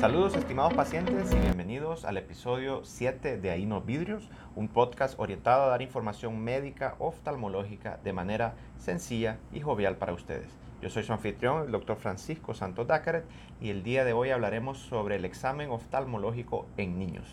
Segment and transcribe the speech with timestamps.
[0.00, 5.64] Saludos estimados pacientes y bienvenidos al episodio 7 de Ahí no vidrios, un podcast orientado
[5.64, 10.46] a dar información médica oftalmológica de manera sencilla y jovial para ustedes.
[10.80, 13.24] Yo soy su anfitrión, el doctor Francisco Santos Dácaret,
[13.60, 17.26] y el día de hoy hablaremos sobre el examen oftalmológico en niños.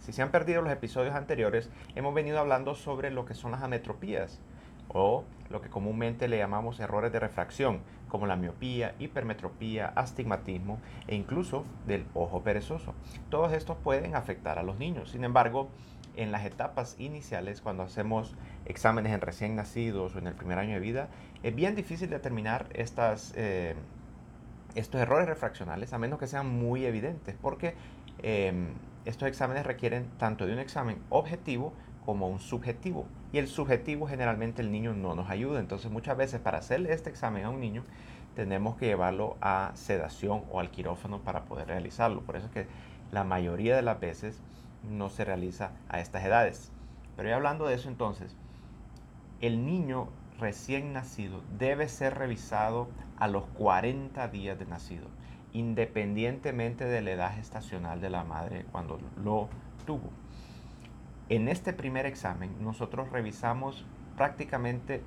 [0.00, 3.62] Si se han perdido los episodios anteriores, hemos venido hablando sobre lo que son las
[3.62, 4.40] ametropías
[4.88, 11.14] o lo que comúnmente le llamamos errores de refracción, como la miopía, hipermetropía, astigmatismo e
[11.14, 12.94] incluso del ojo perezoso.
[13.30, 15.10] Todos estos pueden afectar a los niños.
[15.10, 15.68] Sin embargo,
[16.16, 18.34] en las etapas iniciales, cuando hacemos
[18.66, 21.08] exámenes en recién nacidos o en el primer año de vida,
[21.42, 23.74] es bien difícil determinar estas, eh,
[24.74, 27.74] estos errores refraccionales, a menos que sean muy evidentes, porque
[28.22, 28.70] em,
[29.04, 31.72] estos exámenes requieren tanto de un examen objetivo
[32.08, 33.04] como un subjetivo.
[33.34, 35.60] Y el subjetivo generalmente el niño no nos ayuda.
[35.60, 37.84] Entonces muchas veces para hacerle este examen a un niño
[38.34, 42.22] tenemos que llevarlo a sedación o al quirófano para poder realizarlo.
[42.22, 42.66] Por eso es que
[43.12, 44.40] la mayoría de las veces
[44.88, 46.72] no se realiza a estas edades.
[47.14, 48.34] Pero ya hablando de eso entonces,
[49.42, 50.08] el niño
[50.40, 55.08] recién nacido debe ser revisado a los 40 días de nacido,
[55.52, 59.50] independientemente de la edad gestacional de la madre cuando lo
[59.84, 60.10] tuvo.
[61.30, 63.84] En este primer examen nosotros revisamos
[64.16, 65.02] prácticamente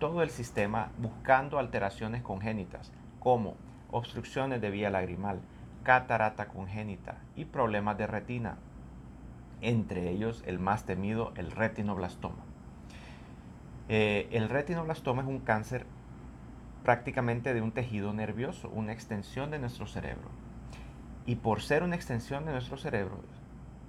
[0.00, 2.90] todo el sistema buscando alteraciones congénitas
[3.20, 3.54] como
[3.92, 5.40] obstrucciones de vía lagrimal,
[5.84, 8.56] catarata congénita y problemas de retina,
[9.60, 12.42] entre ellos el más temido, el retinoblastoma.
[13.88, 15.86] Eh, el retinoblastoma es un cáncer
[16.82, 20.30] prácticamente de un tejido nervioso, una extensión de nuestro cerebro.
[21.26, 23.20] Y por ser una extensión de nuestro cerebro,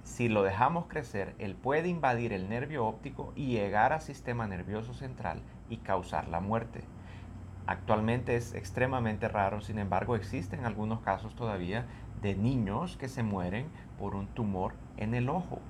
[0.02, 4.94] si lo dejamos crecer, él puede invadir el nervio óptico y llegar al sistema nervioso
[4.94, 6.82] central y causar la muerte.
[7.66, 11.86] Actualmente es extremadamente raro, sin embargo existen algunos casos todavía
[12.20, 13.66] de niños que se mueren
[13.98, 15.60] por un tumor en el ojo.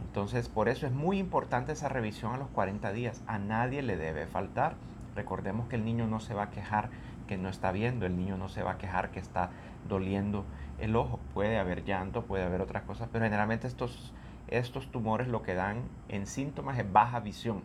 [0.00, 3.22] Entonces, por eso es muy importante esa revisión a los 40 días.
[3.26, 4.74] A nadie le debe faltar.
[5.14, 6.90] Recordemos que el niño no se va a quejar
[7.30, 9.50] que no está viendo, el niño no se va a quejar que está
[9.88, 10.44] doliendo
[10.80, 11.20] el ojo.
[11.32, 14.12] Puede haber llanto, puede haber otras cosas, pero generalmente estos,
[14.48, 17.62] estos tumores lo que dan en síntomas es baja visión.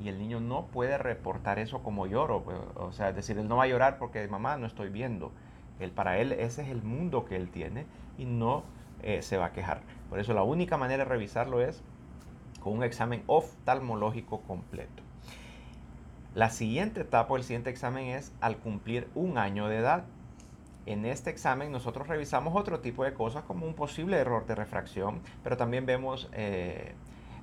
[0.00, 2.44] Y el niño no puede reportar eso como lloro.
[2.44, 5.32] Pues, o sea, es decir, él no va a llorar porque mamá no estoy viendo.
[5.80, 7.86] Él, para él ese es el mundo que él tiene
[8.18, 8.62] y no
[9.02, 9.80] eh, se va a quejar.
[10.10, 11.82] Por eso la única manera de revisarlo es
[12.60, 15.07] con un examen oftalmológico completo.
[16.38, 20.04] La siguiente etapa o el siguiente examen es al cumplir un año de edad.
[20.86, 25.20] En este examen nosotros revisamos otro tipo de cosas como un posible error de refracción,
[25.42, 26.92] pero también vemos eh,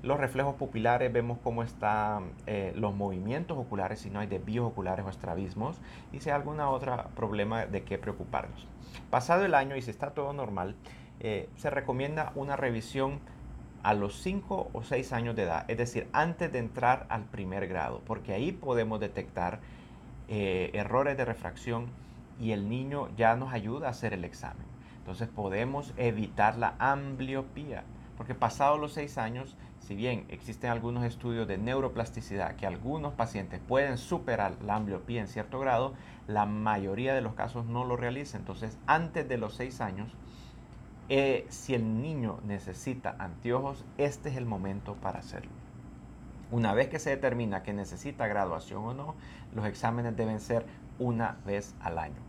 [0.02, 5.06] los reflejos pupilares, vemos cómo están eh, los movimientos oculares, si no hay desvíos oculares
[5.06, 5.82] o estrabismos,
[6.14, 8.66] y si hay algún otro problema de qué preocuparnos.
[9.10, 10.78] Pasado el año y si está todo normal,
[11.20, 13.20] eh, se recomienda una revisión
[13.86, 17.68] a los 5 o 6 años de edad, es decir, antes de entrar al primer
[17.68, 19.60] grado, porque ahí podemos detectar
[20.28, 21.92] eh, errores de refracción
[22.42, 24.66] y el niño ya nos ayuda a hacer el examen.
[24.98, 27.84] Entonces podemos evitar la ambliopía,
[28.18, 33.62] porque pasados los 6 años, si bien existen algunos estudios de neuroplasticidad que algunos pacientes
[33.68, 35.94] pueden superar la ambliopía en cierto grado,
[36.28, 38.40] la mayoría de los casos no lo realiza.
[38.40, 40.16] Entonces, antes de los 6 años,
[41.08, 45.52] eh, si el niño necesita anteojos, este es el momento para hacerlo.
[46.52, 49.16] Una vez que se determina que necesita graduación o no,
[49.54, 50.66] los exámenes deben ser
[51.00, 52.22] una vez al año,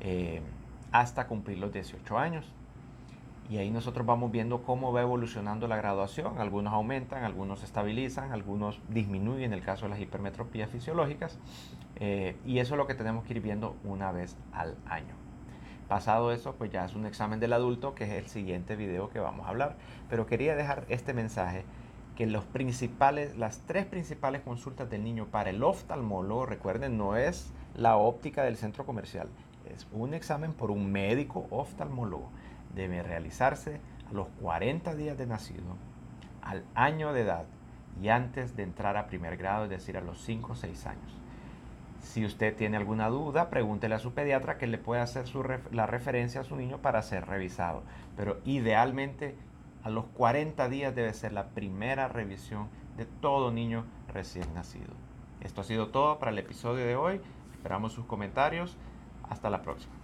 [0.00, 0.40] eh,
[0.92, 2.52] hasta cumplir los 18 años.
[3.50, 6.38] Y ahí nosotros vamos viendo cómo va evolucionando la graduación.
[6.38, 11.38] Algunos aumentan, algunos se estabilizan, algunos disminuyen en el caso de las hipermetropías fisiológicas.
[11.96, 15.21] Eh, y eso es lo que tenemos que ir viendo una vez al año.
[15.92, 19.20] Pasado eso, pues ya es un examen del adulto, que es el siguiente video que
[19.20, 19.76] vamos a hablar.
[20.08, 21.66] Pero quería dejar este mensaje
[22.16, 27.52] que los principales, las tres principales consultas del niño para el oftalmólogo, recuerden, no es
[27.76, 29.28] la óptica del centro comercial,
[29.66, 32.30] es un examen por un médico oftalmólogo.
[32.74, 33.78] Debe realizarse
[34.08, 35.76] a los 40 días de nacido,
[36.40, 37.44] al año de edad
[38.00, 41.21] y antes de entrar a primer grado, es decir, a los 5 o 6 años.
[42.02, 45.24] Si usted tiene alguna duda, pregúntele a su pediatra que le pueda hacer
[45.70, 47.84] la referencia a su niño para ser revisado.
[48.16, 49.36] Pero idealmente
[49.82, 54.92] a los 40 días debe ser la primera revisión de todo niño recién nacido.
[55.40, 57.20] Esto ha sido todo para el episodio de hoy.
[57.52, 58.76] Esperamos sus comentarios.
[59.28, 60.01] Hasta la próxima.